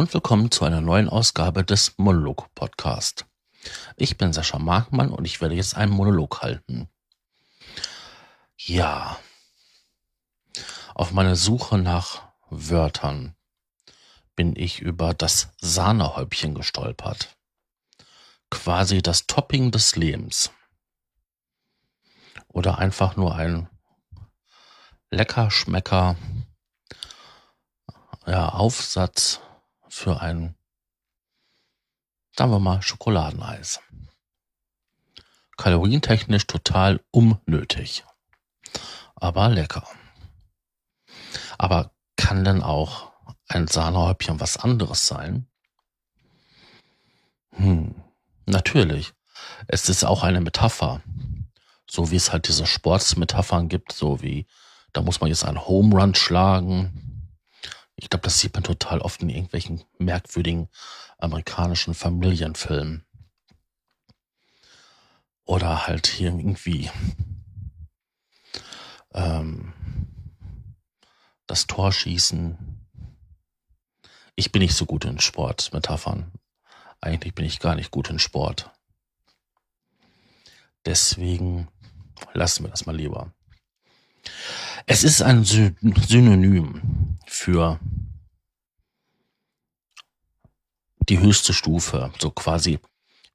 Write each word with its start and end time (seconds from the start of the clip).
Und 0.00 0.14
willkommen 0.14 0.50
zu 0.50 0.64
einer 0.64 0.80
neuen 0.80 1.10
Ausgabe 1.10 1.62
des 1.62 1.98
Monolog 1.98 2.48
Podcast. 2.54 3.26
Ich 3.96 4.16
bin 4.16 4.32
Sascha 4.32 4.58
Markmann 4.58 5.12
und 5.12 5.26
ich 5.26 5.42
werde 5.42 5.54
jetzt 5.54 5.76
einen 5.76 5.92
Monolog 5.92 6.40
halten. 6.40 6.88
Ja. 8.56 9.18
Auf 10.94 11.12
meiner 11.12 11.36
Suche 11.36 11.76
nach 11.76 12.32
Wörtern 12.48 13.36
bin 14.36 14.56
ich 14.56 14.80
über 14.80 15.12
das 15.12 15.50
Sahnehäubchen 15.60 16.54
gestolpert. 16.54 17.36
Quasi 18.48 19.02
das 19.02 19.26
Topping 19.26 19.70
des 19.70 19.96
Lebens. 19.96 20.50
Oder 22.48 22.78
einfach 22.78 23.16
nur 23.16 23.34
ein 23.34 23.68
lecker 25.10 25.50
Schmecker 25.50 26.16
ja, 28.26 28.48
Aufsatz 28.48 29.42
für 29.90 30.20
ein, 30.20 30.54
sagen 32.36 32.52
wir 32.52 32.60
mal, 32.60 32.80
Schokoladeneis. 32.80 33.80
Kalorientechnisch 35.56 36.46
total 36.46 37.00
unnötig. 37.10 38.04
Aber 39.16 39.50
lecker. 39.50 39.86
Aber 41.58 41.90
kann 42.16 42.44
denn 42.44 42.62
auch 42.62 43.12
ein 43.48 43.66
Sahnehäubchen 43.66 44.40
was 44.40 44.56
anderes 44.56 45.06
sein? 45.06 45.46
Hm, 47.56 47.94
natürlich. 48.46 49.12
Es 49.66 49.88
ist 49.88 50.04
auch 50.04 50.22
eine 50.22 50.40
Metapher. 50.40 51.02
So 51.90 52.10
wie 52.10 52.16
es 52.16 52.32
halt 52.32 52.46
diese 52.48 52.66
Sportsmetaphern 52.66 53.68
gibt, 53.68 53.92
so 53.92 54.22
wie, 54.22 54.46
da 54.92 55.02
muss 55.02 55.20
man 55.20 55.28
jetzt 55.28 55.44
einen 55.44 55.66
Home 55.66 56.00
Run 56.00 56.14
schlagen, 56.14 57.09
ich 58.10 58.12
glaube, 58.12 58.24
das 58.24 58.40
sieht 58.40 58.54
man 58.54 58.64
total 58.64 58.98
oft 59.02 59.22
in 59.22 59.28
irgendwelchen 59.28 59.84
merkwürdigen 59.98 60.68
amerikanischen 61.18 61.94
Familienfilmen. 61.94 63.06
Oder 65.44 65.86
halt 65.86 66.08
hier 66.08 66.30
irgendwie 66.30 66.90
ähm, 69.14 69.72
das 71.46 71.68
Torschießen. 71.68 72.58
Ich 74.34 74.50
bin 74.50 74.62
nicht 74.62 74.74
so 74.74 74.86
gut 74.86 75.04
in 75.04 75.20
Sportmetaphern. 75.20 76.32
Eigentlich 77.00 77.36
bin 77.36 77.44
ich 77.44 77.60
gar 77.60 77.76
nicht 77.76 77.92
gut 77.92 78.10
in 78.10 78.18
Sport. 78.18 78.72
Deswegen 80.84 81.68
lassen 82.32 82.64
wir 82.64 82.70
das 82.70 82.86
mal 82.86 82.96
lieber. 82.96 83.32
Es 84.86 85.04
ist 85.04 85.22
ein 85.22 85.44
Synonym 85.44 87.18
für 87.26 87.78
die 91.08 91.18
höchste 91.18 91.52
Stufe, 91.52 92.12
so 92.18 92.30
quasi, 92.30 92.78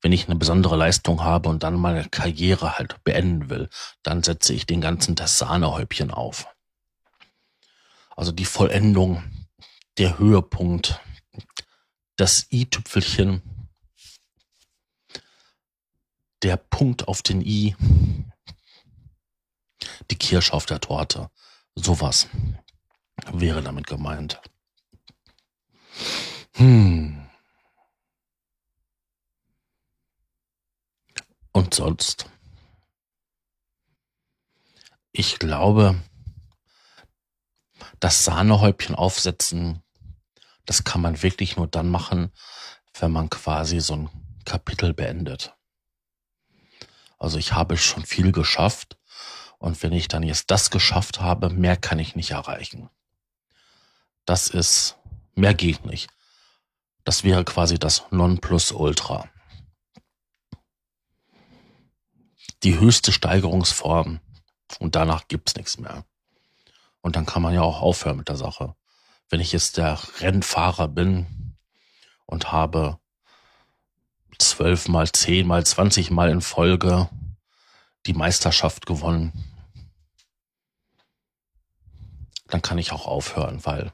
wenn 0.02 0.12
ich 0.12 0.28
eine 0.28 0.36
besondere 0.36 0.76
Leistung 0.76 1.24
habe 1.24 1.50
und 1.50 1.64
dann 1.64 1.76
meine 1.76 2.08
Karriere 2.10 2.78
halt 2.78 3.04
beenden 3.04 3.50
will, 3.50 3.70
dann 4.04 4.24
setze 4.24 4.54
ich 4.54 4.66
den 4.66 4.82
ganzen 4.82 5.16
das 5.16 5.38
Sahnehäubchen 5.38 6.12
auf. 6.12 6.48
Also 8.16 8.32
die 8.32 8.46
Vollendung, 8.46 9.24
der 9.98 10.18
Höhepunkt, 10.18 11.00
das 12.16 12.48
i-Tüpfelchen, 12.52 13.42
der 16.44 16.58
Punkt 16.58 17.08
auf 17.08 17.22
den 17.22 17.42
i, 17.42 17.76
die 20.12 20.18
Kirsche 20.18 20.54
auf 20.54 20.66
der 20.66 20.80
Torte. 20.80 21.30
Sowas 21.76 22.28
wäre 23.32 23.62
damit 23.62 23.88
gemeint. 23.88 24.42
Hm. 26.54 27.28
Und 31.52 31.74
sonst? 31.74 32.30
Ich 35.12 35.40
glaube, 35.40 35.96
das 38.00 38.26
Sahnehäubchen 38.26 38.96
aufsetzen, 38.96 39.82
das 40.66 40.84
kann 40.84 41.02
man 41.02 41.24
wirklich 41.24 41.56
nur 41.56 41.68
dann 41.68 41.90
machen, 41.90 42.32
wenn 43.00 43.12
man 43.12 43.30
quasi 43.30 43.80
so 43.80 43.96
ein 43.96 44.10
Kapitel 44.46 44.94
beendet. 44.94 45.56
Also 47.18 47.38
ich 47.38 47.54
habe 47.54 47.78
schon 47.78 48.06
viel 48.06 48.32
geschafft 48.32 48.98
und 49.66 49.82
wenn 49.82 49.92
ich 49.92 50.08
dann 50.08 50.24
jetzt 50.24 50.52
das 50.52 50.70
geschafft 50.70 51.20
habe, 51.20 51.50
mehr 51.50 51.76
kann 51.76 52.00
ich 52.00 52.16
nicht 52.16 52.32
erreichen. 52.32 52.90
Das 54.26 54.48
ist, 54.48 54.98
mehr 55.34 55.54
geht 55.54 55.86
nicht. 55.86 56.10
Das 57.04 57.24
wäre 57.24 57.44
quasi 57.44 57.80
das 57.80 58.04
Nonplusultra. 58.12 59.30
die 62.66 62.80
höchste 62.80 63.12
Steigerungsform 63.12 64.20
und 64.80 64.96
danach 64.96 65.28
gibt's 65.28 65.56
nichts 65.56 65.78
mehr. 65.78 66.04
Und 67.02 67.16
dann 67.16 67.28
kann 67.28 67.44
man 67.44 67.54
ja 67.54 67.62
auch 67.62 67.82
aufhören 67.82 68.18
mit 68.18 68.28
der 68.28 68.38
Sache. 68.38 68.76
Wenn 69.30 69.40
ich 69.40 69.52
jetzt 69.52 69.78
der 69.78 70.00
Rennfahrer 70.20 70.88
bin 70.88 71.56
und 72.26 72.52
habe 72.52 73.00
zwölf 74.40 74.88
mal, 74.88 75.12
zehn 75.12 75.46
mal, 75.46 75.66
zwanzig 75.66 76.10
mal 76.10 76.30
in 76.30 76.42
Folge 76.42 77.08
die 78.08 78.14
Meisterschaft 78.14 78.88
gewonnen, 78.88 79.55
dann 82.48 82.62
kann 82.62 82.78
ich 82.78 82.92
auch 82.92 83.08
aufhören, 83.08 83.66
weil 83.66 83.92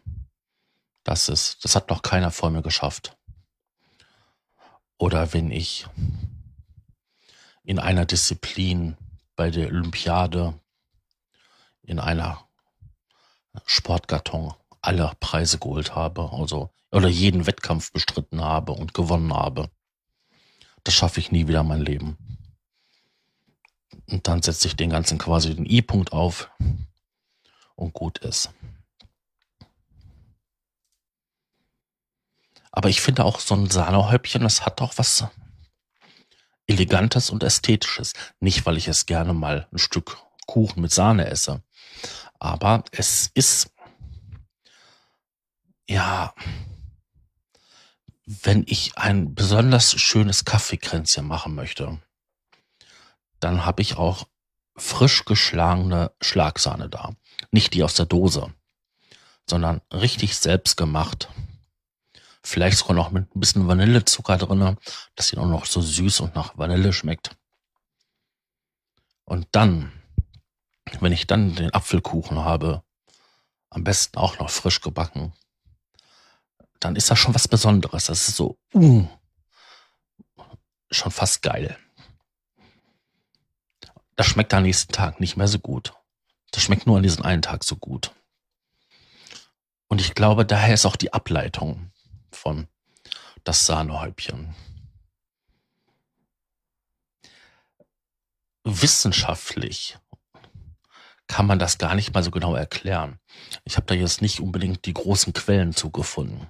das 1.04 1.30
ist, 1.30 1.64
das 1.64 1.76
hat 1.76 1.90
noch 1.90 2.02
keiner 2.02 2.32
vor 2.32 2.50
mir 2.50 2.62
geschafft. 2.62 3.18
Oder 4.98 5.34
wenn 5.34 5.52
ich 5.52 5.88
in 7.64 7.80
einer 7.80 8.06
Disziplin 8.06 8.98
bei 9.36 9.50
der 9.50 9.68
Olympiade 9.68 10.54
in 11.82 12.00
einer 12.00 12.46
Sportgattung 13.66 14.54
alle 14.82 15.12
Preise 15.20 15.58
geholt 15.58 15.96
habe, 15.96 16.32
also 16.32 16.70
oder 16.92 17.08
jeden 17.08 17.48
Wettkampf 17.48 17.92
bestritten 17.92 18.42
habe 18.42 18.74
und 18.74 18.94
gewonnen 18.94 19.34
habe. 19.34 19.70
Das 20.84 20.94
schaffe 20.94 21.20
ich 21.20 21.32
nie 21.32 21.48
wieder 21.48 21.64
mein 21.64 21.82
Leben. 21.82 22.18
Und 24.10 24.28
dann 24.28 24.42
setze 24.42 24.68
ich 24.68 24.76
den 24.76 24.90
ganzen 24.90 25.18
quasi 25.18 25.56
den 25.56 25.66
I-Punkt 25.66 26.12
auf 26.12 26.50
und 27.82 27.94
gut 27.94 28.20
ist. 28.20 28.52
Aber 32.72 32.88
ich 32.88 33.02
finde 33.02 33.26
auch 33.26 33.40
so 33.40 33.56
ein 33.56 33.70
Sahnehäubchen, 33.70 34.44
das 34.44 34.66
hat 34.66 34.82
auch 34.82 34.94
was 34.98 35.26
Elegantes 36.68 37.30
und 37.30 37.44
Ästhetisches. 37.44 38.14
Nicht, 38.40 38.66
weil 38.66 38.78
ich 38.78 38.88
es 38.88 39.06
gerne 39.06 39.34
mal 39.34 39.68
ein 39.74 39.78
Stück 39.78 40.18
Kuchen 40.46 40.82
mit 40.82 40.94
Sahne 40.94 41.26
esse. 41.26 41.64
Aber 42.40 42.86
es 42.92 43.30
ist, 43.34 43.72
ja, 45.90 46.34
wenn 48.26 48.64
ich 48.68 48.98
ein 48.98 49.36
besonders 49.36 49.92
schönes 50.00 50.46
Kaffeekränzchen 50.46 51.28
machen 51.28 51.56
möchte, 51.56 52.00
dann 53.42 53.66
habe 53.66 53.82
ich 53.82 53.98
auch 53.98 54.28
frisch 54.78 55.26
geschlagene 55.26 56.12
Schlagsahne 56.22 56.90
da. 56.90 57.14
Nicht 57.50 57.74
die 57.74 57.84
aus 57.84 57.96
der 57.96 58.06
Dose, 58.06 58.54
sondern 59.50 59.82
richtig 59.92 60.38
selbst 60.38 60.78
gemacht. 60.78 61.30
Vielleicht 62.44 62.78
sogar 62.78 62.96
noch 62.96 63.12
mit 63.12 63.36
ein 63.36 63.40
bisschen 63.40 63.68
Vanillezucker 63.68 64.38
drinne, 64.38 64.78
dass 65.16 65.28
sie 65.28 65.38
auch 65.38 65.48
noch 65.48 65.66
so 65.66 65.82
süß 65.82 66.22
und 66.22 66.36
nach 66.36 66.58
Vanille 66.58 66.94
schmeckt. 66.94 67.38
Und 69.26 69.48
dann, 69.52 69.92
wenn 71.00 71.12
ich 71.12 71.28
dann 71.28 71.56
den 71.56 71.74
Apfelkuchen 71.74 72.40
habe, 72.40 72.84
am 73.70 73.84
besten 73.84 74.18
auch 74.18 74.40
noch 74.40 74.50
frisch 74.50 74.82
gebacken, 74.82 75.34
dann 76.80 76.96
ist 76.96 77.10
das 77.12 77.20
schon 77.20 77.34
was 77.36 77.48
Besonderes. 77.48 78.06
Das 78.06 78.28
ist 78.28 78.36
so, 78.36 78.58
uh, 78.74 79.08
schon 80.90 81.12
fast 81.12 81.42
geil. 81.42 81.78
Das 84.16 84.28
schmeckt 84.28 84.54
am 84.54 84.64
nächsten 84.64 84.92
Tag 84.92 85.20
nicht 85.20 85.38
mehr 85.38 85.48
so 85.48 85.60
gut. 85.60 85.94
Das 86.52 86.64
schmeckt 86.64 86.86
nur 86.86 86.98
an 86.98 87.04
diesem 87.04 87.24
einen 87.24 87.42
Tag 87.42 87.64
so 87.64 87.76
gut. 87.76 88.12
Und 89.88 90.00
ich 90.00 90.14
glaube, 90.14 90.46
daher 90.46 90.74
ist 90.74 90.86
auch 90.86 90.96
die 90.96 91.14
Ableitung 91.14 91.92
von 92.32 92.68
das 93.44 93.66
Sahnehäubchen. 93.66 94.56
Wissenschaftlich 98.64 99.98
kann 101.28 101.48
man 101.48 101.60
das 101.60 101.78
gar 101.78 101.96
nicht 101.96 102.14
mal 102.14 102.24
so 102.24 102.32
genau 102.32 102.56
erklären. 102.56 103.18
Ich 103.64 103.78
habe 103.78 103.88
da 103.88 103.94
jetzt 103.94 104.22
nicht 104.22 104.40
unbedingt 104.40 104.86
die 104.86 104.94
großen 104.94 105.34
Quellen 105.34 105.74
zugefunden. 105.74 106.48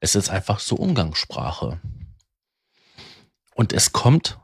Es 0.00 0.14
ist 0.14 0.28
einfach 0.28 0.60
so 0.60 0.76
Umgangssprache. 0.76 1.80
Und 3.54 3.72
es 3.72 3.92
kommt, 3.92 4.38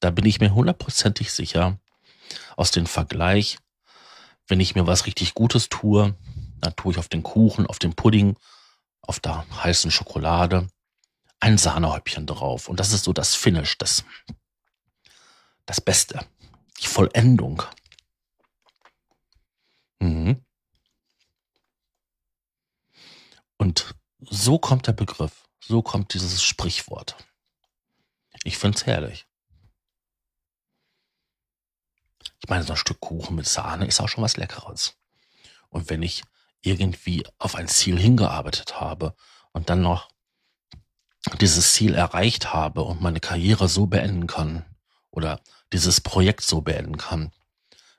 da 0.00 0.10
bin 0.10 0.26
ich 0.26 0.40
mir 0.40 0.54
hundertprozentig 0.54 1.32
sicher, 1.32 1.78
aus 2.56 2.70
dem 2.70 2.86
Vergleich, 2.86 3.58
wenn 4.48 4.60
ich 4.60 4.74
mir 4.74 4.86
was 4.86 5.06
richtig 5.06 5.34
Gutes 5.34 5.68
tue, 5.68 6.14
dann 6.60 6.76
tue 6.76 6.92
ich 6.92 6.98
auf 6.98 7.08
den 7.08 7.22
Kuchen, 7.22 7.66
auf 7.66 7.78
den 7.78 7.94
Pudding 7.94 8.36
auf 9.06 9.20
der 9.20 9.46
heißen 9.62 9.90
Schokolade 9.90 10.68
ein 11.40 11.58
Sahnehäubchen 11.58 12.26
drauf. 12.26 12.68
Und 12.68 12.80
das 12.80 12.92
ist 12.92 13.04
so 13.04 13.12
das 13.12 13.34
Finish, 13.34 13.76
das, 13.78 14.04
das 15.66 15.80
Beste, 15.80 16.26
die 16.80 16.86
Vollendung. 16.86 17.62
Mhm. 20.00 20.44
Und 23.58 23.94
so 24.20 24.58
kommt 24.58 24.86
der 24.86 24.92
Begriff, 24.92 25.44
so 25.60 25.82
kommt 25.82 26.14
dieses 26.14 26.42
Sprichwort. 26.42 27.16
Ich 28.42 28.58
find's 28.58 28.86
herrlich. 28.86 29.26
Ich 32.44 32.50
meine, 32.50 32.62
so 32.62 32.74
ein 32.74 32.76
Stück 32.76 33.00
Kuchen 33.00 33.36
mit 33.36 33.48
Sahne 33.48 33.86
ist 33.86 34.02
auch 34.02 34.08
schon 34.08 34.22
was 34.22 34.36
Leckeres. 34.36 34.98
Und 35.70 35.88
wenn 35.88 36.02
ich 36.02 36.24
irgendwie 36.60 37.26
auf 37.38 37.54
ein 37.54 37.68
Ziel 37.68 37.98
hingearbeitet 37.98 38.78
habe 38.78 39.14
und 39.52 39.70
dann 39.70 39.80
noch 39.80 40.10
dieses 41.40 41.72
Ziel 41.72 41.94
erreicht 41.94 42.52
habe 42.52 42.82
und 42.82 43.00
meine 43.00 43.20
Karriere 43.20 43.66
so 43.66 43.86
beenden 43.86 44.26
kann 44.26 44.66
oder 45.10 45.40
dieses 45.72 46.02
Projekt 46.02 46.42
so 46.42 46.60
beenden 46.60 46.98
kann, 46.98 47.32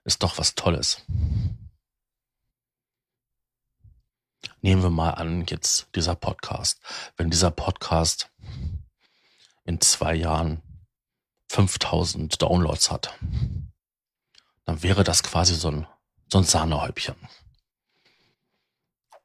ist 0.04 0.22
doch 0.22 0.38
was 0.38 0.54
Tolles. 0.54 1.02
Nehmen 4.62 4.84
wir 4.84 4.92
mal 4.92 5.10
an, 5.10 5.48
jetzt 5.48 5.88
dieser 5.96 6.14
Podcast. 6.14 6.80
Wenn 7.18 7.32
dieser 7.32 7.50
Podcast 7.50 8.30
in 9.64 9.82
zwei 9.82 10.14
Jahren 10.14 10.62
5000 11.50 12.40
Downloads 12.40 12.92
hat, 12.92 13.18
dann 14.66 14.84
wäre 14.84 15.04
das 15.04 15.24
quasi 15.24 15.56
so 15.56 15.70
ein, 15.70 15.88
so 16.32 16.40
ein 16.40 16.44
Sahnehäubchen. 16.44 17.16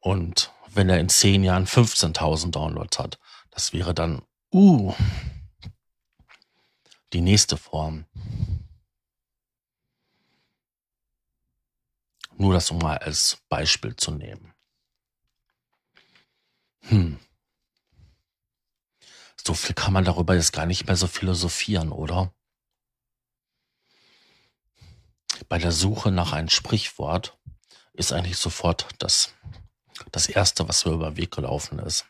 Und 0.01 0.53
wenn 0.69 0.89
er 0.89 1.01
in 1.01 1.09
zehn 1.09 1.43
Jahren 1.43 1.67
15.000 1.67 2.51
Downloads 2.51 2.99
hat, 2.99 3.19
das 3.51 3.73
wäre 3.73 3.95
dann, 3.95 4.23
uh, 4.53 4.95
die 7.13 7.21
nächste 7.21 7.57
Form. 7.57 8.07
Nur 12.37 12.55
das 12.55 12.71
um 12.71 12.79
mal 12.79 12.99
als 12.99 13.39
Beispiel 13.49 13.97
zu 13.97 14.13
nehmen. 14.13 14.55
Hm. 16.83 17.19
So 19.47 19.55
viel 19.55 19.75
kann 19.75 19.93
man 19.93 20.05
darüber 20.05 20.35
jetzt 20.35 20.53
gar 20.53 20.67
nicht 20.67 20.87
mehr 20.87 20.97
so 20.97 21.07
philosophieren, 21.07 21.93
oder? 21.93 22.33
Bei 25.49 25.59
der 25.59 25.73
Suche 25.73 26.11
nach 26.11 26.33
einem 26.33 26.49
Sprichwort 26.49 27.39
ist 27.93 28.13
eigentlich 28.13 28.39
sofort 28.39 28.89
das, 28.99 29.35
das 30.13 30.29
erste, 30.29 30.69
was 30.69 30.85
mir 30.85 30.93
über 30.93 31.11
den 31.11 31.17
Weg 31.17 31.31
gelaufen 31.31 31.79
ist. 31.79 32.07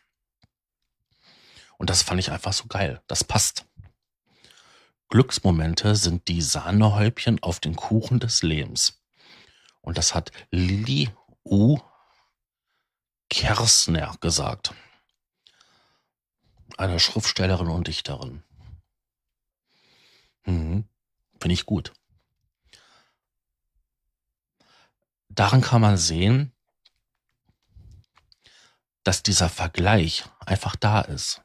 Und 1.78 1.90
das 1.90 2.02
fand 2.02 2.20
ich 2.20 2.30
einfach 2.30 2.52
so 2.52 2.66
geil. 2.66 3.02
Das 3.06 3.24
passt. 3.24 3.64
Glücksmomente 5.08 5.96
sind 5.96 6.28
die 6.28 6.42
Sahnehäubchen 6.42 7.42
auf 7.42 7.58
den 7.58 7.74
Kuchen 7.74 8.20
des 8.20 8.42
Lebens. 8.42 9.02
Und 9.80 9.98
das 9.98 10.14
hat 10.14 10.30
Lili 10.50 11.10
U. 11.44 11.78
Kersner 13.28 14.16
gesagt. 14.20 14.74
Eine 16.76 17.00
Schriftstellerin 17.00 17.68
und 17.68 17.86
Dichterin. 17.86 18.42
Mhm. 20.44 20.84
Finde 21.40 21.54
ich 21.54 21.66
gut. 21.66 21.92
Daran 25.30 25.60
kann 25.60 25.80
man 25.80 25.96
sehen, 25.96 26.52
dass 29.04 29.22
dieser 29.22 29.48
Vergleich 29.48 30.24
einfach 30.44 30.76
da 30.76 31.00
ist. 31.00 31.42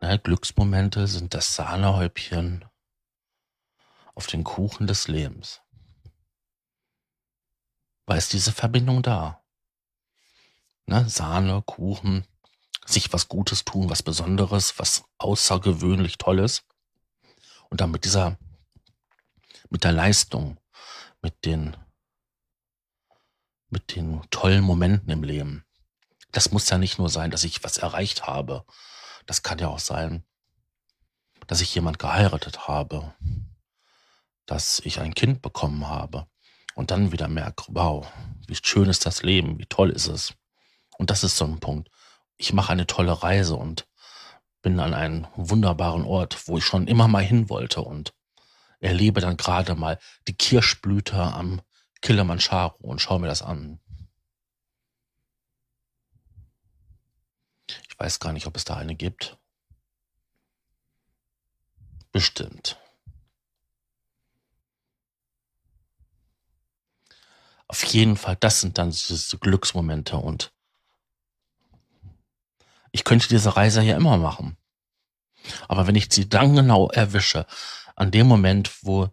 Ne, 0.00 0.18
Glücksmomente 0.18 1.06
sind 1.06 1.34
das 1.34 1.54
Sahnehäubchen 1.56 2.64
auf 4.14 4.26
den 4.26 4.44
Kuchen 4.44 4.86
des 4.86 5.08
Lebens. 5.08 5.62
Weil 8.06 8.18
ist 8.18 8.34
diese 8.34 8.52
Verbindung 8.52 9.02
da? 9.02 9.42
Ne, 10.86 11.08
Sahne, 11.08 11.62
Kuchen, 11.62 12.26
sich 12.84 13.12
was 13.14 13.28
Gutes 13.28 13.64
tun, 13.64 13.88
was 13.88 14.02
Besonderes, 14.02 14.78
was 14.78 15.04
außergewöhnlich 15.16 16.18
Tolles. 16.18 16.64
Und 17.70 17.80
dann 17.80 17.90
mit 17.90 18.04
dieser, 18.04 18.38
mit 19.70 19.84
der 19.84 19.92
Leistung, 19.92 20.58
mit 21.22 21.46
den, 21.46 21.74
mit 23.74 23.96
den 23.96 24.22
tollen 24.30 24.62
Momenten 24.62 25.10
im 25.10 25.24
Leben. 25.24 25.64
Das 26.30 26.52
muss 26.52 26.70
ja 26.70 26.78
nicht 26.78 26.98
nur 26.98 27.10
sein, 27.10 27.32
dass 27.32 27.42
ich 27.42 27.64
was 27.64 27.76
erreicht 27.76 28.24
habe, 28.26 28.64
das 29.26 29.42
kann 29.42 29.58
ja 29.58 29.66
auch 29.68 29.80
sein, 29.80 30.24
dass 31.48 31.60
ich 31.60 31.74
jemand 31.74 31.98
geheiratet 31.98 32.68
habe, 32.68 33.12
dass 34.46 34.80
ich 34.84 35.00
ein 35.00 35.14
Kind 35.14 35.42
bekommen 35.42 35.88
habe 35.88 36.28
und 36.76 36.92
dann 36.92 37.10
wieder 37.10 37.26
merke, 37.26 37.64
wow, 37.68 38.06
wie 38.46 38.56
schön 38.62 38.88
ist 38.88 39.06
das 39.06 39.22
Leben, 39.22 39.58
wie 39.58 39.66
toll 39.66 39.90
ist 39.90 40.06
es. 40.06 40.34
Und 40.96 41.10
das 41.10 41.24
ist 41.24 41.36
so 41.36 41.44
ein 41.44 41.58
Punkt. 41.58 41.90
Ich 42.36 42.52
mache 42.52 42.70
eine 42.70 42.86
tolle 42.86 43.24
Reise 43.24 43.56
und 43.56 43.88
bin 44.62 44.78
an 44.78 44.94
einem 44.94 45.26
wunderbaren 45.34 46.04
Ort, 46.04 46.46
wo 46.46 46.58
ich 46.58 46.64
schon 46.64 46.86
immer 46.86 47.08
mal 47.08 47.24
hin 47.24 47.48
wollte 47.50 47.80
und 47.82 48.14
erlebe 48.78 49.20
dann 49.20 49.36
gerade 49.36 49.74
mal 49.74 49.98
die 50.28 50.36
Kirschblüte 50.36 51.20
am 51.20 51.60
Kilimanjaro 52.04 52.76
und 52.80 53.00
schaue 53.00 53.18
mir 53.18 53.28
das 53.28 53.40
an. 53.40 53.80
Ich 57.88 57.98
weiß 57.98 58.20
gar 58.20 58.34
nicht, 58.34 58.46
ob 58.46 58.56
es 58.56 58.64
da 58.64 58.76
eine 58.76 58.94
gibt. 58.94 59.38
Bestimmt. 62.12 62.78
Auf 67.68 67.82
jeden 67.84 68.16
Fall, 68.16 68.36
das 68.36 68.60
sind 68.60 68.76
dann 68.76 68.90
diese 68.90 69.38
Glücksmomente 69.38 70.18
und 70.18 70.52
ich 72.92 73.04
könnte 73.04 73.28
diese 73.28 73.56
Reise 73.56 73.80
ja 73.80 73.96
immer 73.96 74.18
machen. 74.18 74.58
Aber 75.68 75.86
wenn 75.86 75.96
ich 75.96 76.12
sie 76.12 76.28
dann 76.28 76.54
genau 76.54 76.90
erwische, 76.90 77.46
an 77.96 78.10
dem 78.10 78.26
Moment, 78.26 78.84
wo 78.84 79.08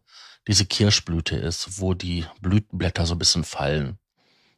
diese 0.47 0.65
Kirschblüte 0.65 1.35
ist, 1.35 1.79
wo 1.79 1.93
die 1.93 2.25
Blütenblätter 2.41 3.05
so 3.05 3.15
ein 3.15 3.19
bisschen 3.19 3.43
fallen 3.43 3.99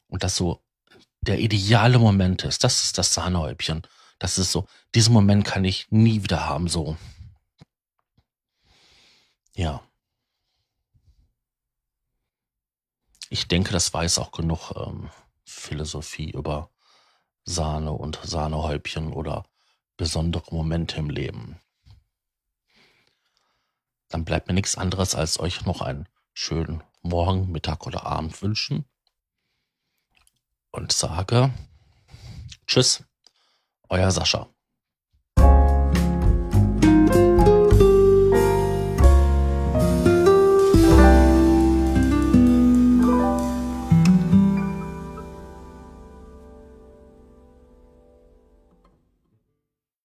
und 0.07 0.23
das 0.23 0.35
so 0.35 0.61
der 1.21 1.39
ideale 1.39 1.99
Moment 1.99 2.43
ist, 2.43 2.63
das 2.63 2.83
ist 2.83 2.97
das 2.97 3.13
Sahnehäubchen. 3.13 3.83
Das 4.19 4.37
ist 4.37 4.51
so, 4.51 4.67
diesen 4.93 5.13
Moment 5.13 5.45
kann 5.45 5.65
ich 5.65 5.89
nie 5.89 6.23
wieder 6.23 6.45
haben, 6.45 6.67
so. 6.67 6.97
Ja. 9.55 9.81
Ich 13.29 13.47
denke, 13.47 13.71
das 13.71 13.93
weiß 13.93 14.19
auch 14.19 14.31
genug 14.31 14.71
ähm, 14.75 15.09
Philosophie 15.45 16.31
über 16.31 16.69
Sahne 17.45 17.91
und 17.91 18.19
Sahnehäubchen 18.23 19.13
oder 19.13 19.45
besondere 19.97 20.53
Momente 20.53 20.97
im 20.97 21.09
Leben. 21.09 21.59
Dann 24.13 24.25
bleibt 24.25 24.47
mir 24.47 24.53
nichts 24.53 24.77
anderes, 24.77 25.15
als 25.15 25.39
euch 25.39 25.65
noch 25.65 25.81
einen 25.81 26.07
schönen 26.33 26.83
Morgen, 27.01 27.51
Mittag 27.51 27.87
oder 27.87 28.05
Abend 28.05 28.39
wünschen. 28.43 28.85
Und 30.69 30.91
sage 30.91 31.51
Tschüss 32.67 33.03
euer 33.89 34.11
Sascha. 34.11 34.52